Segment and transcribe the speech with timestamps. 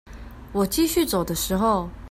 [0.51, 1.87] 我繼續走的時候